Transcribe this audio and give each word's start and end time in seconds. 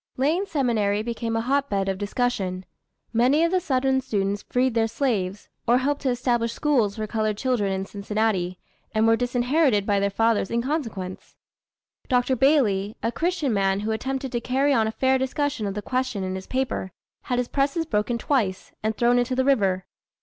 Lane 0.17 0.47
Seminary 0.47 1.03
became 1.03 1.35
a 1.35 1.41
hot 1.41 1.69
bed 1.69 1.87
of 1.87 1.99
discussion. 1.99 2.65
Many 3.13 3.43
of 3.43 3.51
the 3.51 3.59
Southern 3.59 4.01
students 4.01 4.41
freed 4.41 4.73
their 4.73 4.87
slaves, 4.87 5.47
or 5.67 5.77
helped 5.77 6.01
to 6.01 6.09
establish 6.09 6.53
schools 6.53 6.95
for 6.95 7.05
colored 7.05 7.37
children 7.37 7.71
in 7.71 7.85
Cincinnati, 7.85 8.57
and 8.95 9.05
were 9.05 9.15
disinherited 9.15 9.85
by 9.85 9.99
their 9.99 10.09
fathers 10.09 10.49
in 10.49 10.59
consequence. 10.63 11.35
Dr. 12.09 12.35
Bailey, 12.35 12.97
a 13.03 13.11
Christian 13.11 13.53
man 13.53 13.81
who 13.81 13.91
attempted 13.91 14.31
to 14.31 14.41
carry 14.41 14.73
on 14.73 14.87
a 14.87 14.91
fair 14.91 15.19
discussion 15.19 15.67
of 15.67 15.75
the 15.75 15.83
question 15.83 16.23
in 16.23 16.33
his 16.33 16.47
paper, 16.47 16.91
had 17.25 17.37
his 17.37 17.47
presses 17.47 17.85
broken 17.85 18.17
twice 18.17 18.71
and 18.81 18.97
thrown 18.97 19.19
into 19.19 19.35
the 19.35 19.45
river. 19.45 19.85